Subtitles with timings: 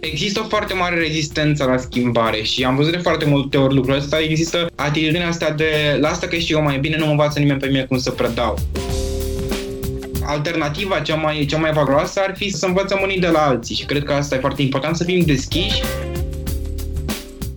[0.00, 3.96] Există o foarte mare rezistență la schimbare și am văzut de foarte multe ori lucrul
[3.96, 4.20] ăsta.
[4.20, 7.60] Există atitudinea asta de la asta că știu eu mai bine, nu mă învață nimeni
[7.60, 8.58] pe mine cum să predau
[10.28, 13.84] alternativa cea mai, cea mai valoroasă ar fi să învățăm unii de la alții și
[13.84, 15.82] cred că asta e foarte important, să fim deschiși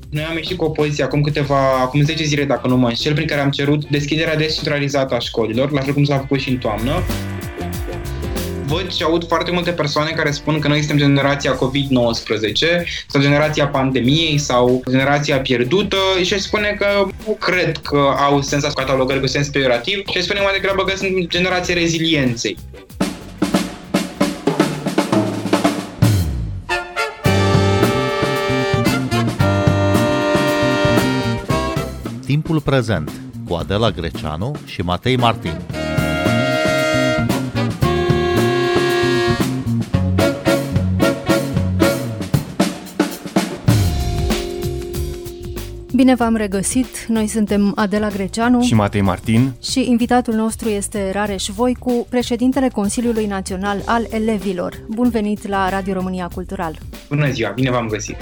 [0.10, 3.14] noi am ieșit cu o poziție acum câteva, acum 10 zile, dacă nu mă înșel,
[3.14, 6.58] prin care am cerut deschiderea descentralizată a școlilor, la fel cum s-a făcut și în
[6.58, 7.04] toamnă.
[8.70, 11.58] Văd și aud foarte multe persoane care spun că noi suntem generația COVID-19
[13.08, 16.86] sau generația pandemiei sau generația pierdută și aș spune că
[17.26, 20.96] nu cred că au sens catalogări cu sens pejorativ și aș spune mai degrabă că
[20.96, 22.58] sunt generația rezilienței.
[32.26, 33.12] Timpul prezent
[33.48, 35.58] cu Adela Greceanu și Matei Martin.
[46.00, 47.06] Bine v-am regăsit!
[47.08, 53.26] Noi suntem Adela Greceanu și Matei Martin și invitatul nostru este Rareș Voicu, președintele Consiliului
[53.26, 54.74] Național al Elevilor.
[54.90, 56.78] Bun venit la Radio România Cultural!
[57.10, 57.52] Bună ziua!
[57.52, 58.18] Bine v-am găsit!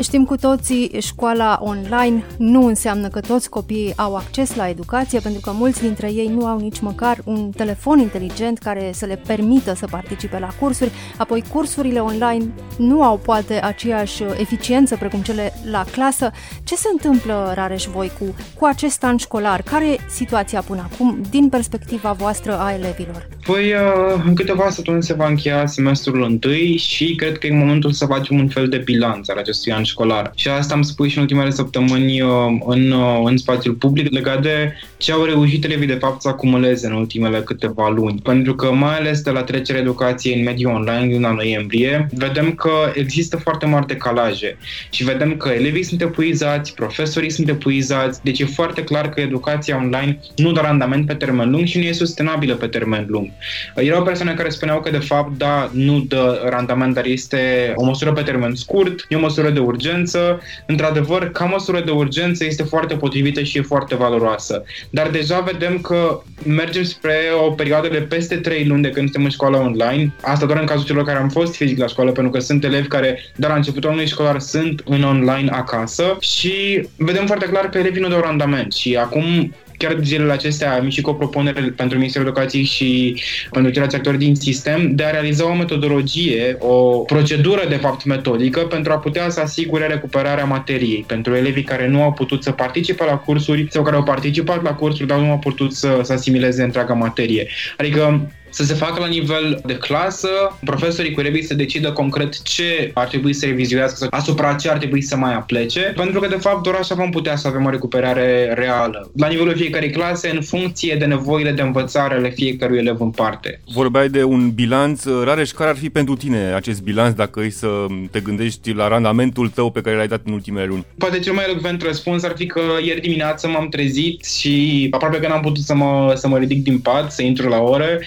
[0.00, 5.40] Știm cu toții, școala online nu înseamnă că toți copiii au acces la educație, pentru
[5.40, 9.74] că mulți dintre ei nu au nici măcar un telefon inteligent care să le permită
[9.74, 15.84] să participe la cursuri, apoi cursurile online nu au poate aceeași eficiență precum cele la
[15.92, 16.30] clasă.
[16.64, 19.62] Ce se întâmplă, Rareș voi, cu, cu acest an școlar?
[19.62, 23.28] Care e situația până acum din perspectiva voastră a elevilor?
[23.44, 27.92] Păi, uh, în câteva săptămâni se va încheia semestrul întâi și cred că e momentul
[27.92, 30.32] să facem un fel de bilanț al acestui an școlar.
[30.34, 32.30] Și asta am spus și în ultimele săptămâni uh,
[32.66, 36.86] în, uh, în spațiul public legat de ce au reușit elevii de fapt să acumuleze
[36.86, 38.20] în ultimele câteva luni.
[38.22, 42.92] Pentru că mai ales de la trecerea educației în mediul online din noiembrie, vedem că
[42.94, 44.56] există foarte mari decalaje
[44.90, 49.76] și vedem că elevii sunt epuizați, profesorii sunt epuizați, deci e foarte clar că educația
[49.76, 53.32] online nu dă randament pe termen lung și nu e sustenabilă pe termen lung.
[53.74, 58.12] Erau persoane care spuneau că de fapt da, nu dă randament, dar este o măsură
[58.12, 60.40] pe termen scurt, e o măsură de urgență.
[60.66, 64.64] Într-adevăr, ca măsură de urgență este foarte potrivită și e foarte valoroasă.
[64.90, 69.24] Dar deja vedem că mergem spre o perioadă de peste 3 luni de când suntem
[69.24, 70.12] în școală online.
[70.20, 72.88] Asta doar în cazul celor care am fost fizic la școală, pentru că sunt elevi
[72.88, 77.78] care, dar la începutul anului școlar, sunt în online acasă și vedem foarte clar că
[77.78, 78.72] elevii nu dau randament.
[78.72, 83.70] Și acum chiar zilele acestea am și cu o propunere pentru Ministerul Educației și pentru
[83.70, 88.92] ceilalți actori din sistem de a realiza o metodologie, o procedură de fapt metodică pentru
[88.92, 93.16] a putea să asigure recuperarea materiei pentru elevii care nu au putut să participe la
[93.16, 96.94] cursuri sau care au participat la cursuri, dar nu au putut să, să asimileze întreaga
[96.94, 97.48] materie.
[97.76, 100.28] Adică să se facă la nivel de clasă,
[100.64, 104.76] profesorii cu elevii să decidă concret ce ar trebui să revizuiască sau asupra ce ar
[104.76, 107.70] trebui să mai aplece, pentru că de fapt doar așa vom putea să avem o
[107.70, 109.10] recuperare reală.
[109.16, 113.60] La nivelul fiecarei clase, în funcție de nevoile de învățare ale fiecărui elev în parte.
[113.72, 115.02] Vorbeai de un bilanț.
[115.24, 117.68] Rareș, care ar fi pentru tine acest bilanț dacă e să
[118.10, 120.84] te gândești la randamentul tău pe care l-ai dat în ultimele luni?
[120.98, 125.28] Poate cel mai elocvent răspuns ar fi că ieri dimineață m-am trezit și aproape că
[125.28, 128.00] n-am putut să mă, să mă ridic din pat, să intru la ore.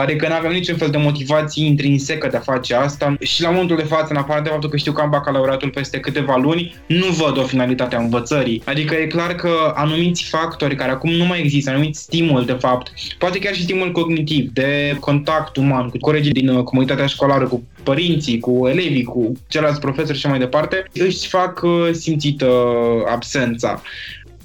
[0.00, 3.76] Adică nu avem niciun fel de motivație intrinsecă de a face asta și la momentul
[3.76, 7.06] de față, în afară de faptul că știu că am bacalaureatul peste câteva luni, nu
[7.06, 8.62] văd o finalitate a învățării.
[8.64, 12.92] Adică e clar că anumiți factori care acum nu mai există, anumiți stimul de fapt,
[13.18, 17.62] poate chiar și stimul cognitiv, de contact uman cu colegii din uh, comunitatea școlară, cu
[17.82, 22.46] părinții, cu elevii, cu ceilalți profesori și mai departe, își fac uh, simțită
[23.06, 23.82] absența.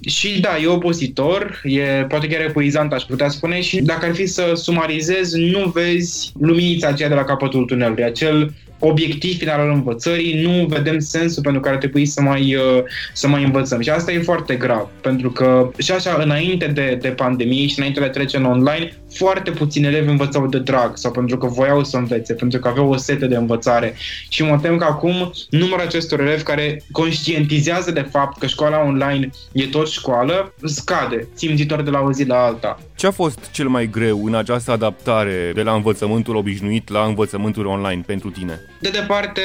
[0.07, 4.25] Și da, e opositor, e poate chiar epuizant, aș putea spune, și dacă ar fi
[4.25, 10.41] să sumarizez, nu vezi luminița aceea de la capătul tunelului, acel obiectiv final al învățării,
[10.41, 13.81] nu vedem sensul pentru care ar trebui să mai, uh, să mai învățăm.
[13.81, 18.00] Și asta e foarte grav, pentru că și așa, înainte de, de pandemie și înainte
[18.00, 21.98] de trece în online, foarte puțini elevi învățau de drag sau pentru că voiau să
[21.98, 23.96] învețe, pentru că aveau o sete de învățare.
[24.30, 29.30] Și mă tem că acum numărul acestor elevi care conștientizează de fapt că școala online
[29.52, 32.80] e tot școală, scade, simțitor de la o zi la alta.
[32.96, 37.66] Ce a fost cel mai greu în această adaptare de la învățământul obișnuit la învățământul
[37.66, 38.62] online pentru tine?
[38.81, 39.42] De departe,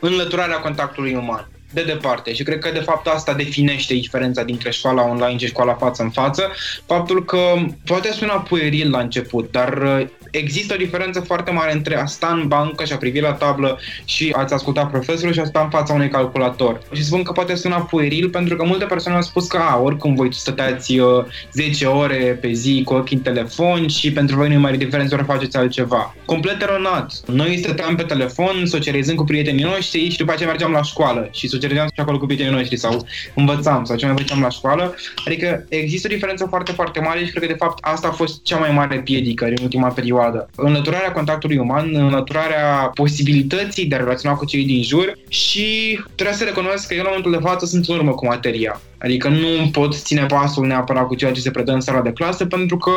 [0.00, 5.02] înlăturarea contactului uman de departe și cred că de fapt asta definește diferența dintre școala
[5.02, 6.50] online și școala față în față.
[6.86, 7.38] Faptul că
[7.84, 12.48] poate suna pueril la început, dar există o diferență foarte mare între a sta în
[12.48, 15.92] bancă și a privi la tablă și a-ți asculta profesorul și a sta în fața
[15.92, 16.80] unui calculator.
[16.92, 20.14] Și spun că poate suna pueril pentru că multe persoane au spus că a, oricum
[20.14, 24.54] voi stăteați uh, 10 ore pe zi cu ochii în telefon și pentru voi nu
[24.54, 26.14] e mare diferență ori faceți altceva.
[26.24, 27.12] Complet eronat.
[27.26, 31.48] Noi stăteam pe telefon, socializăm cu prietenii noștri și după aceea mergeam la școală și
[31.60, 34.94] socializam și acolo cu prietenii noștri sau învățam sau ce mai făceam la școală.
[35.26, 38.42] Adică există o diferență foarte, foarte mare și cred că de fapt asta a fost
[38.42, 40.50] cea mai mare piedică din ultima perioadă perioadă.
[40.56, 46.44] Înlăturarea contactului uman, înlăturarea posibilității de a relaționa cu cei din jur și trebuie să
[46.44, 48.80] recunosc că eu în momentul de față sunt în urmă cu materia.
[48.98, 52.46] Adică nu pot ține pasul neapărat cu ceea ce se predă în sala de clasă
[52.46, 52.90] pentru că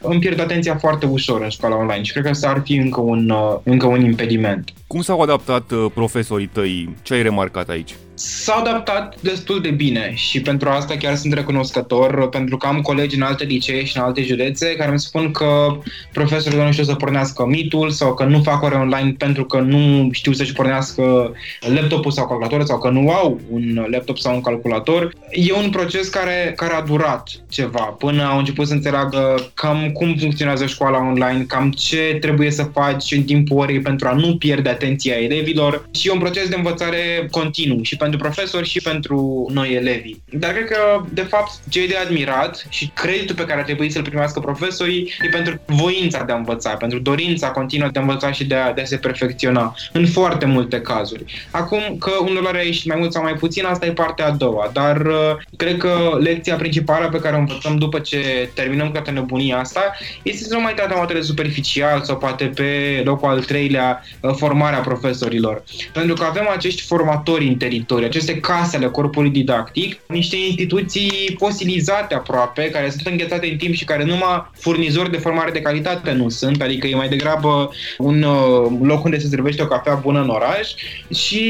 [0.00, 3.00] îmi pierd atenția foarte ușor în școala online și cred că asta ar fi încă
[3.00, 4.68] un, uh, încă un impediment.
[4.86, 6.94] Cum s-au adaptat uh, profesorii tăi?
[7.02, 7.94] Ce ai remarcat aici?
[8.14, 13.16] S-au adaptat destul de bine și pentru asta chiar sunt recunoscător, pentru că am colegi
[13.16, 15.78] în alte licee și în alte județe care îmi spun că
[16.12, 20.08] profesorii nu știu să pornească mitul sau că nu fac ore online pentru că nu
[20.12, 21.32] știu să-și pornească
[21.74, 25.14] laptopul sau calculatorul sau că nu au un laptop sau un calculator.
[25.30, 30.16] E un proces care, care a durat ceva până au început să înțeleagă cam cum
[30.18, 34.68] funcționează școala online, cam ce trebuie să faci în timpul orei pentru a nu pierde
[34.68, 39.74] atenția elevilor și e un proces de învățare continuu și pentru profesori și pentru noi
[39.74, 40.12] elevi.
[40.30, 43.90] Dar cred că, de fapt, ce e de admirat și creditul pe care ar trebui
[43.90, 48.32] să-l primească profesorii e pentru voința de a învăța, pentru dorința continuă de a învăța
[48.32, 51.24] și de a, de a se perfecționa în foarte multe cazuri.
[51.50, 54.70] Acum că unul are ieșit mai mult sau mai puțin, asta e partea a doua,
[54.72, 55.14] dar uh,
[55.56, 60.44] cred că lecția principală pe care o învățăm după ce terminăm toată nebunia asta este
[60.44, 64.78] să nu mai tratăm atât de superficial sau poate pe locul al treilea uh, formarea
[64.78, 65.62] profesorilor.
[65.92, 71.36] Pentru că avem acești formatori în teritoriu laboratorii, aceste case ale corpului didactic, niște instituții
[71.38, 76.12] fosilizate aproape, care sunt înghețate în timp și care numai furnizori de formare de calitate
[76.12, 80.20] nu sunt, adică e mai degrabă un uh, loc unde se servește o cafea bună
[80.20, 80.68] în oraș
[81.14, 81.42] și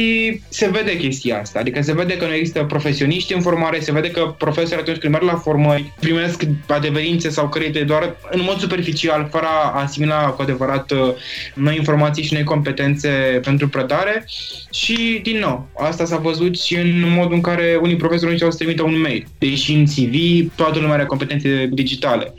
[0.48, 4.10] se vede chestia asta, adică se vede că nu există profesioniști în formare, se vede
[4.10, 9.28] că profesorii atunci când merg la formări primesc adeverințe sau credite doar în mod superficial,
[9.30, 10.98] fără a asimila cu adevărat uh,
[11.54, 13.08] noi informații și noi competențe
[13.42, 14.24] pentru predare.
[14.70, 18.56] Și, din nou, asta s-a văzut și în modul în care unii profesori nu să
[18.56, 19.26] trimită un mail.
[19.38, 20.14] Deși în CV
[20.56, 22.34] toată lumea are competențe digitale.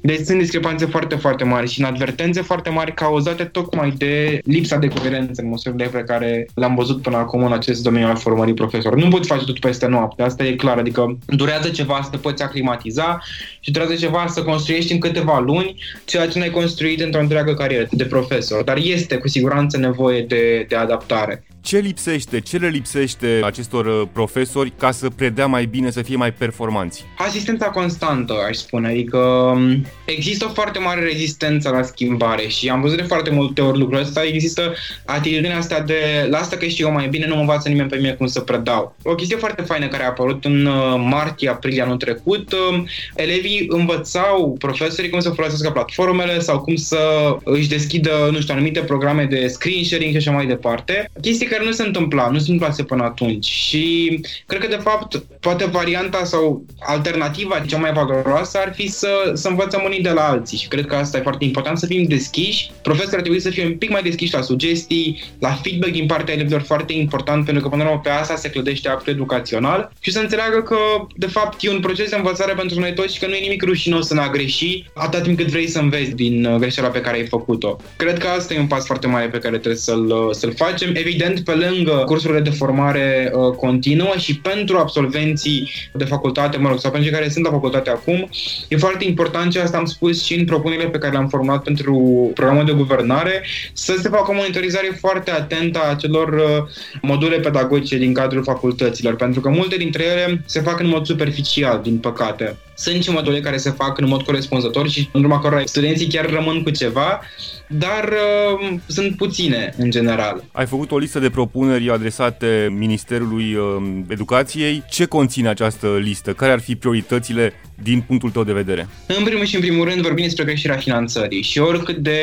[0.00, 4.76] Deci sunt discrepanțe foarte, foarte mari și în advertențe foarte mari cauzate tocmai de lipsa
[4.76, 8.54] de coerență în măsurile pe care le-am văzut până acum în acest domeniu al formării
[8.54, 9.02] profesori.
[9.02, 12.42] Nu poți face tot peste noapte, asta e clar, adică durează ceva să te poți
[12.42, 13.20] aclimatiza
[13.60, 17.88] și durează ceva să construiești în câteva luni ceea ce ne-ai construit într-o întreagă carieră
[17.90, 18.62] de profesor.
[18.62, 21.44] Dar este cu siguranță nevoie de, de adaptare.
[21.66, 26.16] Ce lipsește, ce le lipsește acestor uh, profesori ca să predea mai bine, să fie
[26.16, 27.04] mai performanți?
[27.18, 32.80] Asistența constantă, aș spune, adică um, există o foarte mare rezistență la schimbare și am
[32.80, 34.74] văzut de foarte multe ori lucrul ăsta, există
[35.04, 38.12] atitudinea asta de lasă că știu eu mai bine, nu mă învață nimeni pe mine
[38.12, 38.96] cum să predau.
[39.02, 44.56] O chestie foarte faină care a apărut în uh, martie-aprilie anul trecut, um, elevii învățau
[44.58, 46.98] profesorii cum să folosească platformele sau cum să
[47.44, 51.10] își deschidă, nu știu, anumite programe de screen sharing și așa mai departe.
[51.20, 55.22] Chestii care nu se întâmpla, nu se întâmplase până atunci și cred că de fapt
[55.40, 60.28] poate varianta sau alternativa cea mai valoroasă ar fi să, să învățăm unii de la
[60.28, 62.70] alții și cred că asta e foarte important, să fim deschiși.
[62.82, 66.34] Profesorii ar trebui să fie un pic mai deschiși la sugestii, la feedback din partea
[66.34, 70.12] elevilor foarte important pentru că până la urmă pe asta se clădește actul educațional și
[70.12, 70.76] să înțeleagă că
[71.16, 73.62] de fapt e un proces de învățare pentru noi toți și că nu e nimic
[73.62, 77.16] rușinos să a greși atât timp cât vrei să înveți din uh, greșeala pe care
[77.16, 77.76] ai făcut-o.
[77.96, 80.94] Cred că asta e un pas foarte mare pe care trebuie să-l, uh, să-l facem.
[80.94, 86.78] Evident, pe lângă cursurile de formare uh, continuă și pentru absolvenții de facultate, mă rog,
[86.78, 88.28] sau pentru cei care sunt la facultate acum,
[88.68, 91.94] e foarte important ce asta am spus și în propunerile pe care le-am formulat pentru
[92.34, 96.68] programul de guvernare, să se facă o monitorizare foarte atentă a celor uh,
[97.02, 101.80] module pedagogice din cadrul facultăților, pentru că multe dintre ele se fac în mod superficial,
[101.82, 102.56] din păcate.
[102.74, 106.30] Sunt și module care se fac în mod corespunzător și în urma cărora studenții chiar
[106.30, 107.20] rămân cu ceva,
[107.68, 108.12] dar
[108.60, 110.44] uh, sunt puține în general.
[110.52, 114.82] Ai făcut o listă de propuneri adresate Ministerului uh, Educației.
[114.90, 116.32] Ce conține această listă?
[116.32, 118.88] Care ar fi prioritățile din punctul tău de vedere?
[119.06, 122.20] În primul și în primul rând vorbim despre creșterea finanțării și oricât de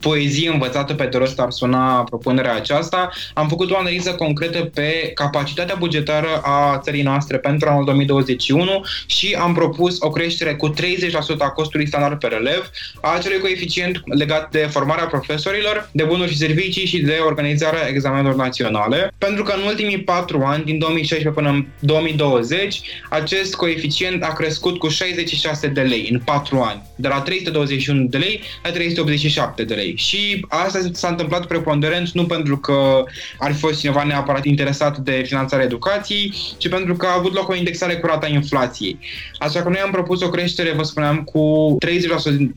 [0.00, 5.10] poezie învățată pe de rost ar suna propunerea aceasta, am făcut o analiză concretă pe
[5.14, 10.74] capacitatea bugetară a țării noastre pentru anul 2021 și am propus o creștere cu 30%
[11.38, 16.30] a costului standard per elev, a acelui coeficient legat de formare formarea profesorilor, de bunuri
[16.30, 21.40] și servicii și de organizarea examenelor naționale, pentru că în ultimii patru ani, din 2016
[21.40, 27.08] până în 2020, acest coeficient a crescut cu 66 de lei în patru ani, de
[27.08, 29.94] la 321 de lei la 387 de lei.
[29.96, 33.04] Și asta s-a întâmplat preponderent nu pentru că
[33.38, 37.48] ar fi fost cineva neapărat interesat de finanțarea educației, ci pentru că a avut loc
[37.48, 38.98] o indexare curată a inflației.
[39.38, 41.88] Așa că noi am propus o creștere, vă spuneam, cu 30%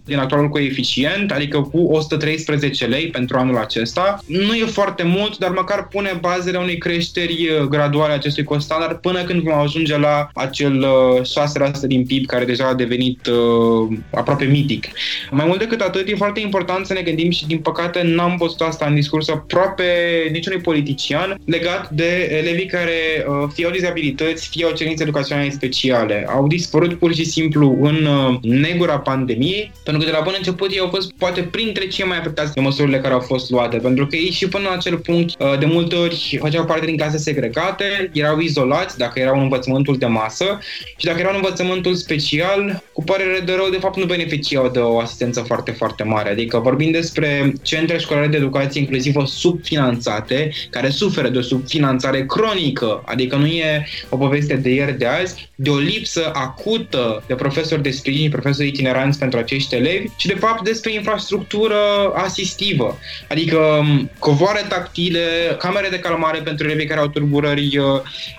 [0.06, 1.78] din actualul coeficient, adică cu
[2.20, 4.20] 113 lei pentru anul acesta.
[4.26, 8.66] Nu e foarte mult, dar măcar pune bazele unei creșteri uh, graduale a acestui cost
[8.66, 10.86] standard până când vom ajunge la acel
[11.22, 11.24] 6%
[11.56, 14.88] uh, din PIB care deja a devenit uh, aproape mitic.
[15.32, 18.62] Mai mult decât atât, e foarte important să ne gândim și din păcate n-am văzut
[18.62, 19.84] asta în discurs aproape
[20.32, 26.26] niciunui politician legat de elevii care uh, fie au dizabilități, fie au cerințe educaționale speciale.
[26.30, 30.72] Au dispărut pur și simplu în uh, negura pandemiei, pentru că de la bun început
[30.72, 34.08] ei au fost poate printre cei mai afectați de măsurile care au fost luate, pentru
[34.08, 37.18] că ei și până la acel punct uh, de multe ori făceau parte din clase
[37.18, 40.60] segregate, erau izolați dacă erau în învățământul de masă
[40.98, 44.80] și dacă erau în învățământul special, cu părere de rău, de fapt nu beneficiau de
[44.80, 46.30] o asistență foarte, foarte mare.
[46.30, 52.26] Adică vorbim despre centre școlare de educație inclusiv o subfinanțate, care suferă de o subfinanțare
[52.26, 57.36] cronică, adică nu e o poveste de ieri de azi, de o lipsă acută de
[57.36, 61.76] profesori de sprijin, profesori itineranți pentru acești elevi și de fapt despre infrastructură
[62.16, 62.98] asistivă,
[63.30, 63.86] adică
[64.20, 65.20] covoare tactile,
[65.60, 67.86] camere de calmare pentru elevii care au turburări uh,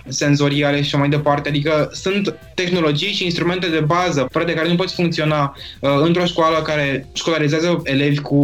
[0.07, 4.67] senzoriale și așa mai departe, adică sunt tehnologii și instrumente de bază fără de care
[4.67, 8.39] nu poți funcționa uh, într-o școală care școlarizează elevi cu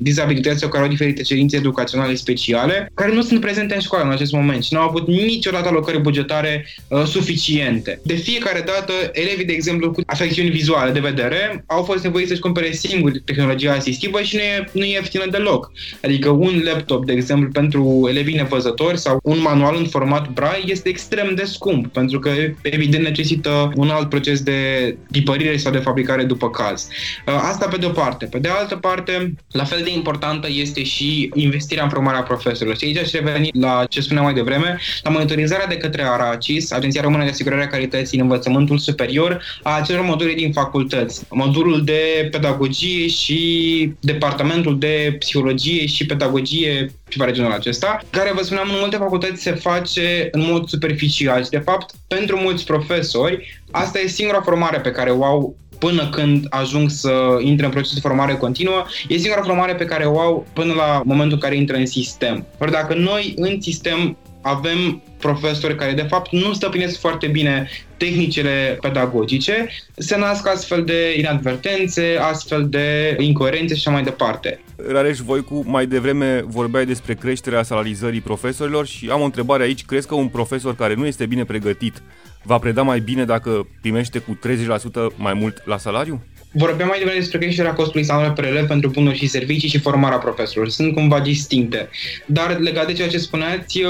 [0.00, 4.10] dizabilități sau care au diferite cerințe educaționale speciale, care nu sunt prezente în școală în
[4.10, 8.00] acest moment și nu au avut niciodată alocări bugetare uh, suficiente.
[8.04, 12.40] De fiecare dată, elevii, de exemplu, cu afecțiuni vizuale de vedere, au fost nevoiți să-și
[12.40, 15.72] cumpere singuri tehnologia asistivă și nu e, nu e ieftină deloc.
[16.02, 20.88] Adică un laptop, de exemplu, pentru elevii nevăzători sau un manual în format braille este
[20.88, 22.30] extrem de scump, pentru că
[22.62, 26.88] evident necesită un alt proces de tipărire sau de fabricare după caz.
[27.26, 28.24] Uh, asta pe de o parte.
[28.24, 32.76] Pe de altă parte, la fel de importantă este și investirea în formarea profesorilor.
[32.76, 37.02] Și aici aș reveni la ce spuneam mai devreme, la monitorizarea de către ARACIS, Agenția
[37.02, 41.22] Română de Asigurare a Calității în Învățământul Superior, a acelor module din facultăți.
[41.30, 43.92] Modulul de pedagogie și
[44.50, 49.42] departamentul de psihologie și pedagogie ceva de genul acesta, care, vă spuneam, în multe facultăți
[49.42, 54.80] se face în mod superficial și, de fapt, pentru mulți profesori, asta e singura formare
[54.80, 59.16] pe care o au până când ajung să intre în procesul de formare continuă, e
[59.16, 62.46] singura formare pe care o au până la momentul în care intră în sistem.
[62.58, 68.78] Ori dacă noi în sistem avem profesori care de fapt nu stăpânesc foarte bine tehnicile
[68.80, 74.60] pedagogice, se nasc astfel de inadvertențe, astfel de incoerențe și așa mai departe.
[74.88, 79.84] Rareș Voicu, mai devreme vorbeai despre creșterea salarizării profesorilor și am o întrebare aici.
[79.84, 82.02] Crezi că un profesor care nu este bine pregătit
[82.42, 84.38] va preda mai bine dacă primește cu
[85.12, 86.22] 30% mai mult la salariu?
[86.52, 90.18] Vorbeam mai devreme despre creșterea costului salarial per elev pentru bunuri și servicii și formarea
[90.18, 90.68] profesorilor.
[90.68, 91.88] Sunt cumva distincte.
[92.26, 93.82] Dar legat de ceea ce spuneați,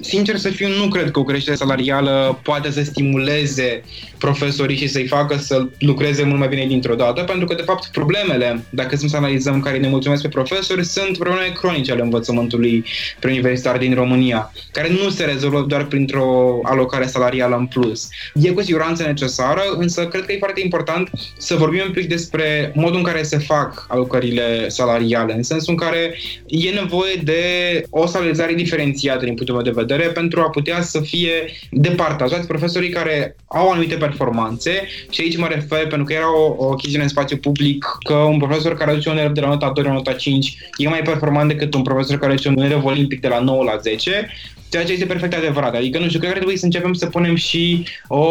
[0.00, 3.82] sincer să fiu, nu cred că o creștere salarială poate să stimuleze
[4.18, 7.86] profesorii și să-i facă să lucreze mult mai bine dintr-o dată, pentru că, de fapt,
[7.86, 12.84] problemele, dacă sunt să analizăm care ne mulțumesc pe profesori, sunt probleme cronice ale învățământului
[13.20, 18.08] preuniversitar din România, care nu se rezolvă doar printr-o alocare salarială în plus.
[18.34, 22.72] E cu siguranță necesară, însă cred că e foarte important să vorbim un pic despre
[22.74, 27.42] modul în care se fac alocările salariale, în sensul în care e nevoie de
[27.90, 31.30] o salarizare diferențiată din punctul meu de vedere pentru a putea să fie
[31.70, 36.74] departajați profesorii care au anumite performanțe și aici mă refer pentru că era o, o
[36.74, 39.84] chestiune în spațiu public că un profesor care aduce un elev de la nota 2
[39.84, 43.28] la nota 5 e mai performant decât un profesor care aduce un elev olimpic de
[43.28, 44.28] la 9 la 10
[44.70, 45.74] ceea ce este perfect adevărat.
[45.74, 48.26] Adică, nu știu, cred că trebuie să începem să punem și o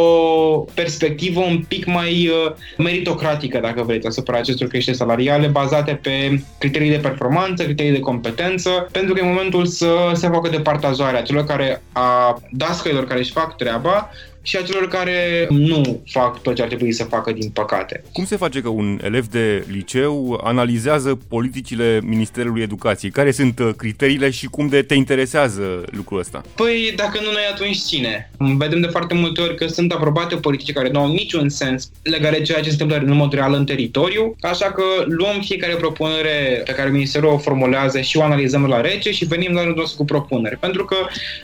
[0.74, 6.89] perspectivă un pic mai uh, meritocratică, dacă vreți, asupra acestor creșteri salariale, bazate pe criterii
[6.89, 11.82] de performanță, criterii de competență, pentru că e momentul să se facă departajarea celor care,
[11.91, 14.10] a dascăilor care își fac treaba
[14.48, 18.04] și a celor care nu fac tot ce ar trebui să facă, din păcate.
[18.12, 23.12] Cum se face că un elev de liceu analizează politicile Ministerului Educației?
[23.12, 26.42] Care sunt uh, criteriile și cum de te interesează lucrul ăsta?
[26.56, 28.32] Păi, dacă nu noi, atunci cine?
[28.38, 32.38] Vedem de foarte multe ori că sunt aprobate politici care nu au niciun sens legate
[32.38, 36.62] de ceea ce se întâmplă în mod real în teritoriu, așa că luăm fiecare propunere
[36.66, 40.06] pe care Ministerul o formulează și o analizăm la rece și venim la rândul cu
[40.06, 40.58] propuneri.
[40.58, 40.96] Pentru că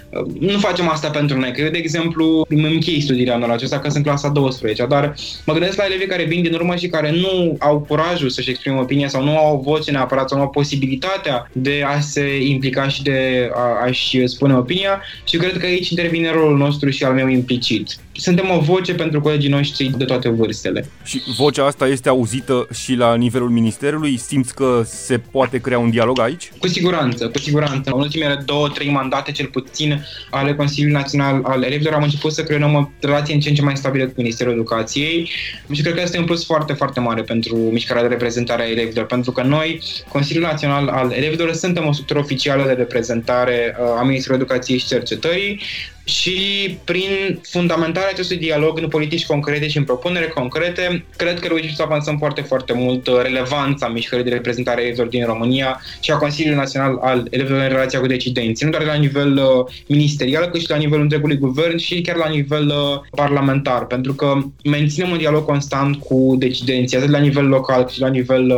[0.10, 1.52] uh, nu facem asta pentru noi.
[1.52, 5.16] Că eu, de exemplu, îmi închei închei studiile anul acesta, că sunt clasa 12 dar
[5.46, 8.80] mă gândesc la elevii care vin din urmă și care nu au curajul să-și exprime
[8.80, 12.88] opinia sau nu au o voce neapărat sau nu au posibilitatea de a se implica
[12.88, 17.14] și de a, a-și spune opinia și cred că aici intervine rolul nostru și al
[17.14, 17.98] meu implicit.
[18.16, 20.90] Suntem o voce pentru colegii noștri de toate vârstele.
[21.04, 24.18] Și vocea asta este auzită și la nivelul ministerului?
[24.18, 26.52] Simți că se poate crea un dialog aici?
[26.60, 27.92] Cu siguranță, cu siguranță.
[27.94, 32.44] În ultimele două, trei mandate, cel puțin, ale Consiliului Național al Elevilor, am început să
[32.44, 35.30] creăm o relație în ce în ce mai stabilă cu Ministerul Educației
[35.72, 39.06] și cred că este un plus foarte, foarte mare pentru mișcarea de reprezentare a elevilor,
[39.06, 44.04] pentru că noi, Consiliul Național al Elevilor, suntem o structură oficială de reprezentare uh, a
[44.04, 45.62] Ministerului Educației și Cercetării,
[46.04, 51.72] și prin fundamentarea acestui dialog în politici concrete și în propunere concrete, cred că reușim
[51.76, 56.12] să avansăm foarte, foarte mult uh, relevanța mișcării de reprezentare a elevilor din România și
[56.12, 60.46] a Consiliului Național al Elevilor în relația cu decidenții, nu doar la nivel uh, ministerial,
[60.46, 65.12] cât și la nivelul întregului guvern și chiar la nivel uh, parlamentar, pentru că menținem
[65.12, 68.52] un dialog constant cu decidenții, atât la nivel local cât și la nivel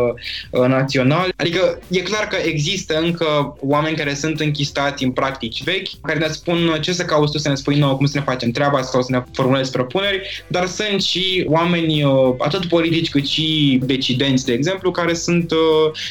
[0.52, 1.34] uh, național.
[1.36, 6.28] Adică e clar că există încă oameni care sunt închistați în practici vechi, care ne
[6.28, 9.01] spun ce să cauți tu să ne spui nouă cum să ne facem treaba sau
[9.01, 14.54] să ne formulezi propuneri, dar sunt și oameni uh, atât politici cât și decidenți, de
[14.54, 15.58] exemplu, care sunt uh,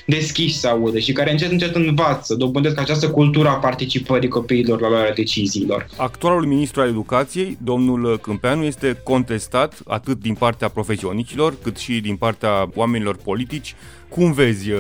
[0.07, 4.89] deschiși să audă și care încet încet învață, dobândesc această cultură a participării copiilor la
[4.89, 5.87] luarea deciziilor.
[5.97, 12.17] Actualul ministru al educației, domnul Câmpeanu, este contestat atât din partea profesionicilor cât și din
[12.17, 13.75] partea oamenilor politici.
[14.09, 14.79] Cum vezi uh,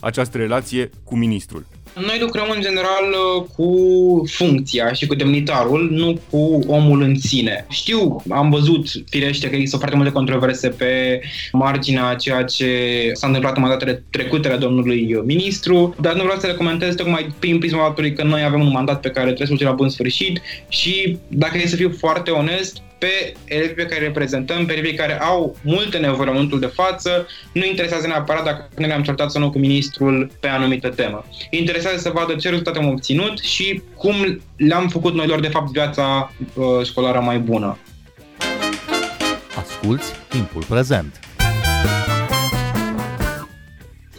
[0.00, 1.64] această relație cu ministrul?
[1.94, 3.68] Noi lucrăm în general uh, cu
[4.28, 7.66] funcția și cu demnitarul, nu cu omul în sine.
[7.68, 11.20] Știu, am văzut, firește, că există foarte multe controverse pe
[11.52, 16.38] marginea a ceea ce s-a întâmplat în mandatele trecute la domnului ministru, dar nu vreau
[16.38, 19.58] să le comentez tocmai prin prisma faptului că noi avem un mandat pe care trebuie
[19.58, 24.00] să-l la bun sfârșit și, dacă e să fiu foarte onest, pe elevii pe care
[24.00, 28.44] îi reprezentăm, pe elevii care au multe nevoi la momentul de față, nu interesează neapărat
[28.44, 31.24] dacă ne le-am certat sau nu cu ministrul pe anumită temă.
[31.50, 35.70] Interesează să vadă ce rezultate am obținut și cum le-am făcut noi lor, de fapt,
[35.70, 37.78] viața uh, școlară mai bună.
[39.56, 41.31] Asculți timpul prezent!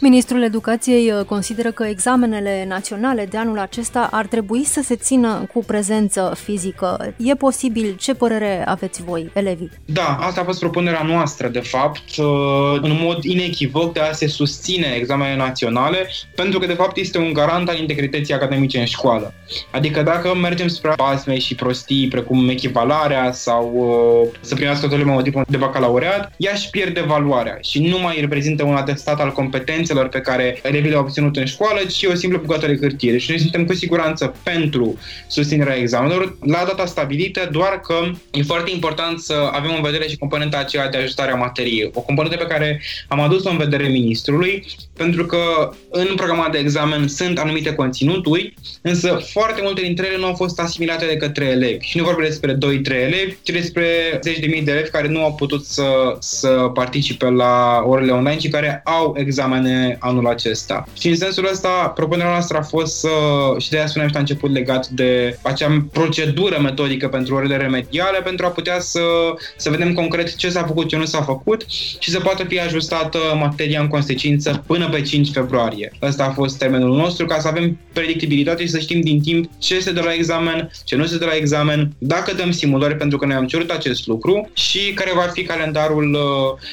[0.03, 5.49] Ministrul Educației uh, consideră că examenele naționale de anul acesta ar trebui să se țină
[5.53, 7.13] cu prezență fizică.
[7.17, 7.95] E posibil?
[7.99, 9.71] Ce părere aveți voi, elevii?
[9.85, 12.25] Da, asta a fost propunerea noastră, de fapt, uh,
[12.81, 17.33] în mod inechivoc de a se susține examenele naționale, pentru că, de fapt, este un
[17.33, 19.33] garant al integrității academice în școală.
[19.71, 25.21] Adică dacă mergem spre pasme și prostii, precum echivalarea sau uh, să primească totul o
[25.21, 29.91] diplomă de bacalaureat, ea își pierde valoarea și nu mai reprezintă un atestat al competențelor
[29.93, 33.11] competențelor pe care elevii le-au obținut în școală, ci o simplă bucată de hârtie.
[33.11, 37.95] Deci noi suntem cu siguranță pentru susținerea examenelor la data stabilită, doar că
[38.31, 41.91] e foarte important să avem în vedere și componenta aceea de ajustare a materiei.
[41.93, 44.65] O componentă pe care am adus-o în vedere ministrului,
[44.97, 50.25] pentru că în programa de examen sunt anumite conținuturi, însă foarte multe dintre ele nu
[50.25, 51.85] au fost asimilate de către elevi.
[51.85, 53.85] Și nu vorbim despre 2-3 elevi, ci despre
[54.21, 58.39] zeci de mii de elevi care nu au putut să, să participe la orele online
[58.39, 60.87] și care au examene anul acesta.
[60.99, 63.09] Și în sensul ăsta, propunerea noastră a fost să,
[63.57, 68.21] și de aia spuneam și la început legat de acea procedură metodică pentru orele remediale,
[68.21, 69.01] pentru a putea să,
[69.57, 71.65] să vedem concret ce s-a făcut, ce nu s-a făcut
[71.99, 75.91] și să poată fi ajustată materia în consecință până pe 5 februarie.
[76.01, 79.75] Ăsta a fost termenul nostru ca să avem predictibilitate și să știm din timp ce
[79.75, 83.25] este de la examen, ce nu este de la examen, dacă dăm simulări pentru că
[83.25, 86.21] noi am cerut acest lucru și care va fi calendarul uh,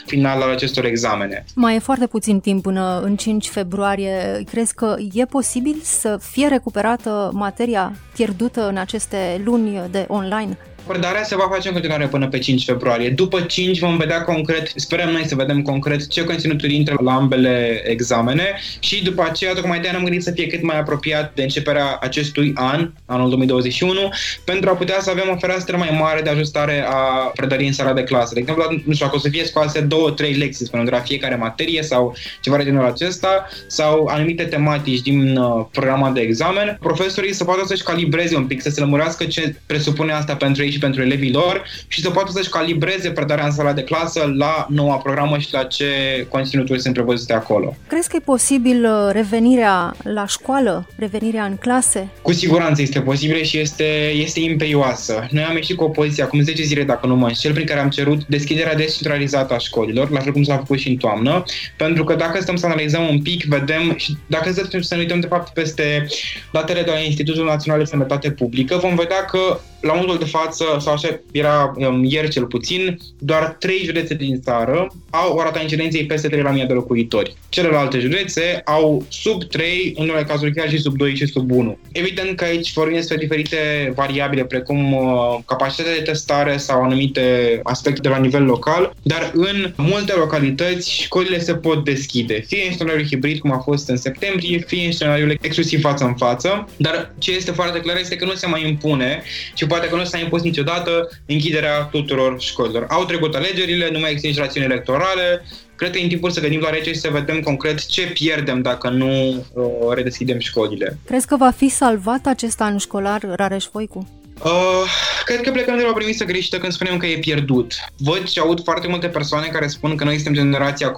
[0.07, 1.45] final al acestor examene.
[1.55, 6.49] Mai e foarte puțin timp până în 5 februarie, crezi că e posibil să fie
[6.49, 10.59] recuperată materia pierdută în aceste luni de online?
[10.87, 13.11] Predarea se va face în continuare până pe 5 februarie.
[13.11, 17.83] După 5 vom vedea concret, sperăm noi să vedem concret ce conținuturi intră la ambele
[17.85, 21.99] examene și după aceea tocmai de ne-am gândit să fie cât mai apropiat de începerea
[22.01, 24.09] acestui an, anul 2021,
[24.45, 26.95] pentru a putea să avem o fereastră mai mare de ajustare a
[27.35, 28.35] predării în sala de clasă.
[28.35, 31.01] De exemplu, nu știu, dacă o să fie scoase două, trei lecții, spunem, de la
[31.01, 36.77] fiecare materie sau ceva de genul acesta, sau anumite tematici din uh, programa de examen,
[36.81, 40.70] profesorii să poată să-și calibreze un pic, să se lămurească ce presupune asta pentru ei
[40.71, 44.67] și pentru elevii lor și să poată să-și calibreze predarea în sala de clasă la
[44.69, 45.87] noua programă și la ce
[46.29, 47.77] conținuturi sunt prevăzute acolo.
[47.87, 52.09] Crezi că e posibil uh, revenirea la școală, revenirea în clase?
[52.23, 55.27] Cu siguranță este posibil și este, este imperioasă.
[55.31, 57.81] Noi am ieșit cu o poziție acum 10 zile, dacă nu mă înșel, prin care
[57.81, 61.45] am cerut deschiderea descentralizată a școlilor, la fel cum s-a făcut și în toamnă,
[61.77, 65.27] pentru că dacă stăm să analizăm un pic, vedem și dacă să ne uităm de
[65.27, 66.07] fapt peste
[66.53, 70.65] datele de la Institutul Național de Sănătate Publică, vom vedea că la momentul de față,
[70.81, 75.61] sau așa era um, ieri cel puțin, doar trei județe din țară au o rata
[75.61, 77.37] incidenței peste 3 la mie de locuitori.
[77.49, 81.79] Celelalte județe au sub 3, în unele cazuri chiar și sub 2 și sub 1.
[81.93, 88.01] Evident că aici vorbim despre diferite variabile, precum uh, capacitatea de testare sau anumite aspecte
[88.01, 93.07] de la nivel local, dar în multe localități școlile se pot deschide, fie în scenariul
[93.07, 97.33] hibrid, cum a fost în septembrie, fie în scenariul exclusiv față în față, dar ce
[97.33, 99.23] este foarte clar este că nu se mai impune
[99.55, 102.87] și poate că nu s-a impus niciodată închiderea tuturor școlilor.
[102.89, 105.45] Au trecut alegerile, nu mai există nici rațiuni electorale,
[105.77, 108.63] cred că e în timpul să gândim la rece și să vedem concret ce pierdem
[108.63, 110.99] dacă nu uh, redeschidem școlile.
[111.07, 114.09] Crezi că va fi salvat acest an școlar, Rareș Voicu?
[114.45, 114.85] Uh,
[115.25, 117.73] cred că plecăm de la o premisă greșită când spunem că e pierdut.
[117.97, 120.95] Văd și aud foarte multe persoane care spun că noi suntem generația COVID-19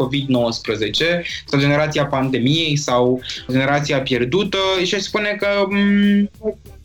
[1.47, 6.31] sau generația pandemiei sau generația pierdută și spune că m- mm,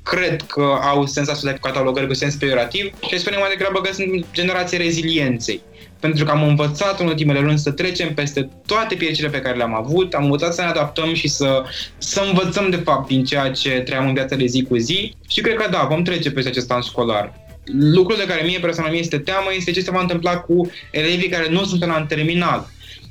[0.09, 4.25] cred că au senzația de catalogări cu sens pejorativ și spune mai degrabă că sunt
[4.33, 5.61] generația rezilienței
[5.99, 9.75] pentru că am învățat în ultimele luni să trecem peste toate piecile pe care le-am
[9.75, 11.63] avut, am învățat să ne adaptăm și să,
[11.97, 15.41] să învățăm de fapt din ceea ce trăiam în viața de zi cu zi și
[15.41, 17.33] cred că da, vom trece peste acest an școlar.
[17.79, 21.29] Lucrul de care mie personal mi este teamă este ce se va întâmpla cu elevii
[21.29, 22.67] care nu sunt în an terminal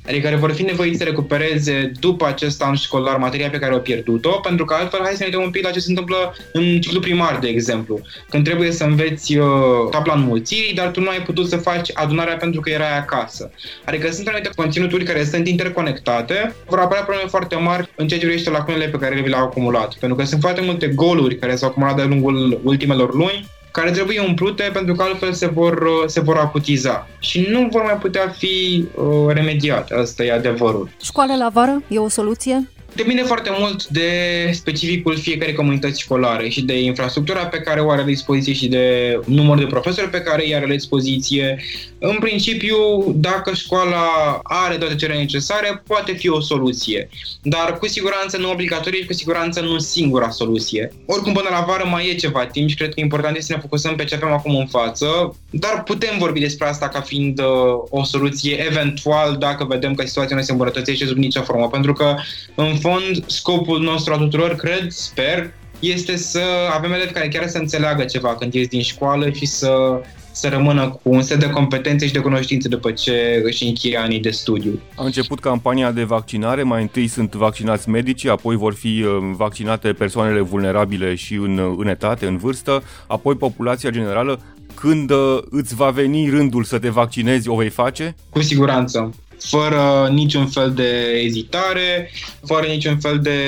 [0.07, 3.79] adică care vor fi nevoiți să recupereze după acest an școlar materia pe care au
[3.79, 6.79] pierdut-o, pentru că altfel hai să ne uităm un pic la ce se întâmplă în
[6.81, 9.47] ciclu primar, de exemplu, când trebuie să înveți uh,
[9.91, 13.51] tabla înmulțirii, dar tu nu ai putut să faci adunarea pentru că erai acasă.
[13.85, 18.25] Adică sunt anumite conținuturi care sunt interconectate, vor apărea probleme foarte mari în ceea ce
[18.25, 21.69] privește lacunele pe care le le-au acumulat, pentru că sunt foarte multe goluri care s-au
[21.69, 26.19] acumulat de-a lungul ultimelor luni care trebuie umplute pentru că altfel se vor, uh, se
[26.19, 29.93] vor acutiza și nu vor mai putea fi uh, remediate.
[29.93, 30.89] Asta e adevărul.
[31.01, 32.69] Școala la vară e o soluție?
[32.97, 34.09] Depinde foarte mult de
[34.53, 39.19] specificul fiecare comunități școlare și de infrastructura pe care o are la dispoziție și de
[39.25, 41.59] număr de profesori pe care îi are la dispoziție.
[41.99, 42.75] În principiu,
[43.15, 47.09] dacă școala are toate cele necesare, poate fi o soluție.
[47.41, 50.91] Dar cu siguranță nu obligatorie și cu siguranță nu singura soluție.
[51.05, 53.61] Oricum, până la vară mai e ceva timp și cred că important este să ne
[53.61, 57.45] focusăm pe ce avem acum în față, dar putem vorbi despre asta ca fiind uh,
[57.89, 62.15] o soluție eventual dacă vedem că situația nu se îmbunătățește sub nicio formă, pentru că
[62.55, 66.41] în fond, scopul nostru a tuturor, cred, sper, este să
[66.73, 70.89] avem elevi care chiar să înțeleagă ceva când ies din școală și să să rămână
[70.89, 74.79] cu un set de competențe și de cunoștințe după ce își încheie anii de studiu.
[74.95, 79.93] A început campania de vaccinare, mai întâi sunt vaccinați medici, apoi vor fi uh, vaccinate
[79.93, 84.39] persoanele vulnerabile și în, uh, în etate, în vârstă, apoi populația generală.
[84.73, 88.15] Când uh, îți va veni rândul să te vaccinezi, o vei face?
[88.29, 92.11] Cu siguranță fără niciun fel de ezitare,
[92.45, 93.39] fără niciun fel de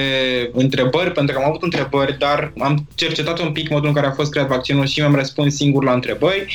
[0.54, 4.12] întrebări, pentru că am avut întrebări, dar am cercetat un pic modul în care a
[4.12, 6.46] fost creat vaccinul și mi-am răspuns singur la întrebări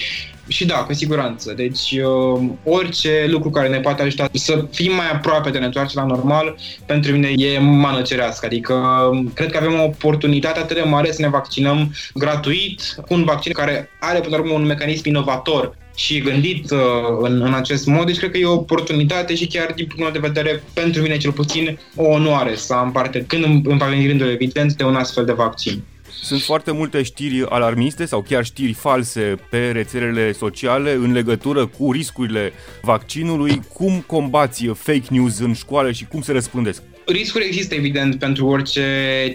[0.48, 1.52] și da, cu siguranță.
[1.52, 5.98] Deci uh, orice lucru care ne poate ajuta să fim mai aproape de ne întoarce
[5.98, 8.46] la normal, pentru mine e mană cerească.
[8.46, 8.74] Adică
[9.10, 13.24] um, cred că avem o oportunitate atât de mare să ne vaccinăm gratuit cu un
[13.24, 16.78] vaccin care are până la urmă un mecanism inovator și gândit uh,
[17.20, 20.10] în, în acest mod, deci cred că e o oportunitate și chiar din punctul meu
[20.10, 24.06] de vedere, pentru mine cel puțin, o onoare să am parte, când îmi va veni
[24.06, 25.82] rândul evident, de un astfel de vaccin.
[26.22, 31.92] Sunt foarte multe știri alarmiste sau chiar știri false pe rețelele sociale în legătură cu
[31.92, 32.52] riscurile
[32.82, 33.60] vaccinului.
[33.72, 36.82] Cum combați fake news în școală și cum se răspândesc?
[37.06, 38.84] Riscuri există, evident, pentru orice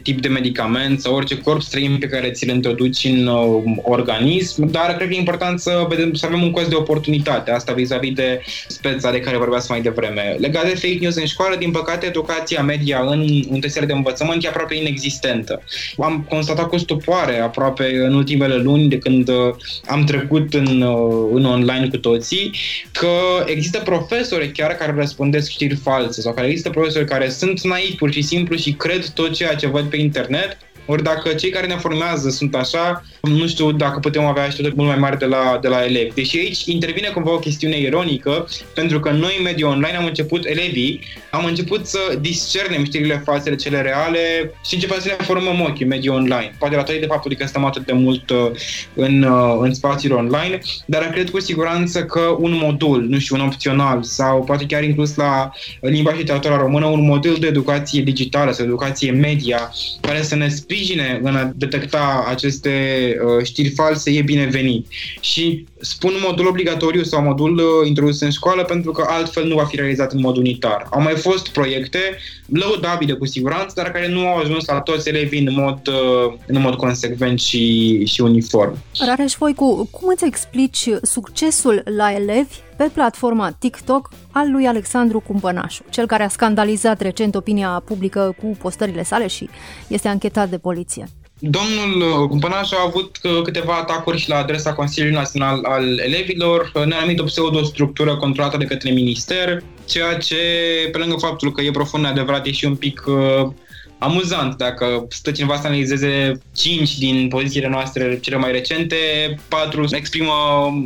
[0.04, 4.96] tip de medicament sau orice corp străin pe care ți-l introduci în uh, organism, dar
[4.96, 8.42] cred că e important să, vedem, să avem un cost de oportunitate, asta vis-a-vis de
[8.68, 10.36] speța de care vorbeați mai devreme.
[10.40, 14.48] Legat de fake news în școală, din păcate, educația media în unitățile de învățământ e
[14.48, 15.64] aproape inexistentă.
[15.98, 19.36] Am constatat cu stupoare aproape în ultimele luni de când uh,
[19.86, 22.52] am trecut în, uh, în online cu toții
[22.92, 23.10] că
[23.46, 27.96] există profesori chiar care răspundesc știri false sau care există profesori care sunt sunt naiv
[27.96, 30.58] pur și simplu și cred tot ceea ce văd pe internet
[30.92, 34.88] ori dacă cei care ne formează sunt așa, nu știu dacă putem avea așteptări mult
[34.88, 36.14] mai mari de la, de la elevi.
[36.14, 40.46] Deși aici intervine cumva o chestiune ironică, pentru că noi în mediul online am început,
[40.46, 41.00] elevii,
[41.32, 45.84] am început să discernem știrile false de cele reale și începem să ne formăm ochii
[45.84, 46.56] în mediul online.
[46.60, 48.38] Poate la de faptul că stăm atât de mult uh,
[48.94, 53.42] în, uh, în spațiul online, dar cred cu siguranță că un modul, nu știu, un
[53.42, 58.52] opțional sau poate chiar inclus la limba și literatura română, un model de educație digitală
[58.52, 59.72] sau educație media
[60.02, 64.88] care să ne sprijine sprijine în a detecta aceste uh, știri false e binevenit.
[65.22, 69.66] Și spun modul obligatoriu sau modul uh, introdus în școală pentru că altfel nu va
[69.66, 70.88] fi realizat în mod unitar.
[70.92, 72.00] Au mai fost proiecte
[72.46, 76.62] lăudabile cu siguranță, dar care nu au ajuns la toți elevii în mod, uh, în
[76.62, 78.78] mod consecvent și, și uniform.
[79.06, 85.84] Rareș Voicu, cum îți explici succesul la elevi pe platforma TikTok al lui Alexandru Cumpănașu,
[85.90, 89.50] cel care a scandalizat recent opinia publică cu postările sale și
[89.88, 91.08] este anchetat de poliție.
[91.42, 96.86] Domnul Cumpănaș a avut uh, câteva atacuri și la adresa Consiliului Național al Elevilor, uh,
[96.86, 100.36] ne-a numit o pseudo-structură controlată de către minister, ceea ce,
[100.92, 103.48] pe lângă faptul că e profund neadevărat, e și un pic uh,
[104.00, 104.56] amuzant.
[104.56, 108.96] Dacă stă cineva să analizeze 5 din pozițiile noastre cele mai recente,
[109.48, 110.32] 4 exprimă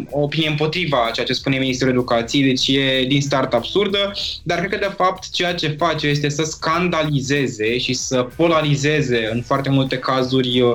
[0.10, 4.12] o opinie împotriva ceea ce spune Ministerul Educației, deci e din start absurdă,
[4.44, 9.42] dar cred că de fapt ceea ce face este să scandalizeze și să polarizeze în
[9.42, 10.74] foarte multe cazuri uh,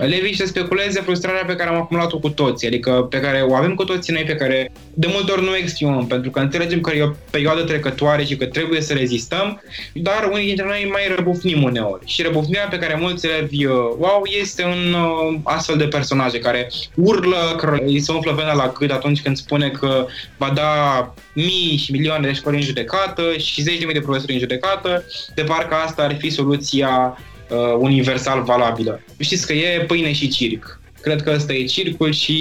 [0.00, 3.54] elevii și să speculeze frustrarea pe care am acumulat-o cu toții, adică pe care o
[3.54, 6.96] avem cu toții noi, pe care de multe ori nu exprimăm, pentru că înțelegem că
[6.96, 11.57] e o perioadă trecătoare și că trebuie să rezistăm, dar unii dintre noi mai răbufnim
[11.58, 12.06] știm uneori.
[12.06, 13.66] Și răbufnirea pe care mulți elevi
[13.98, 18.72] wow este un uh, astfel de personaje care urlă, că îi se umflă vena la
[18.78, 23.62] gât atunci când spune că va da mii și milioane de școli în judecată și
[23.62, 27.18] zeci de mii de profesori în judecată, de parcă asta ar fi soluția
[27.50, 29.00] uh, universal valabilă.
[29.18, 30.80] Știți că e pâine și circ.
[31.00, 32.36] Cred că ăsta e circul și,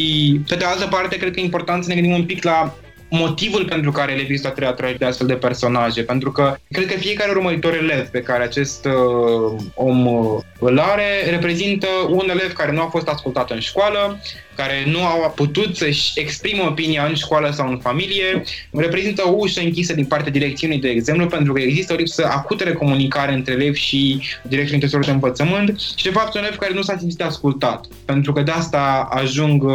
[0.47, 2.75] pe de altă parte, cred că e important să ne gândim un pic la
[3.10, 7.32] motivul pentru care elevii sunt atrași de astfel de personaje, pentru că cred că fiecare
[7.32, 12.82] urmăritor elev pe care acest uh, om uh, îl are reprezintă un elev care nu
[12.82, 14.20] a fost ascultat în școală,
[14.58, 19.62] care nu au putut să-și exprime opinia în școală sau în familie, reprezintă o ușă
[19.62, 23.54] închisă din partea direcțiunii, de exemplu, pentru că există o lipsă acută de comunicare între
[23.54, 25.80] elevi și direcțiunii intenționul de învățământ.
[25.96, 29.63] Și, de fapt, un elev care nu s-a simțit ascultat, pentru că de asta ajung
[29.63, 29.74] uh,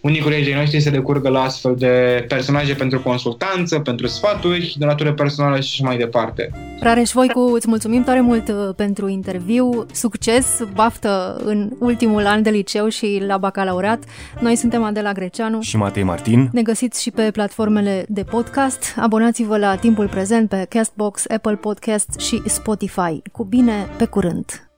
[0.00, 5.12] unii colegii noștri să decurgă la astfel de personaje pentru consultanță, pentru sfaturi, de natură
[5.12, 6.50] personală și așa mai departe.
[6.80, 12.50] Rareș Voicu, îți mulțumim tare mult uh, pentru interviu, succes, baftă în ultimul an de
[12.50, 14.04] liceu și la bacalaureat.
[14.40, 16.48] Noi suntem Adela Greceanu și Matei Martin.
[16.52, 18.94] Ne găsiți și pe platformele de podcast.
[18.96, 23.22] Abonați-vă la timpul prezent pe Castbox, Apple Podcast și Spotify.
[23.32, 24.71] Cu bine, pe curând!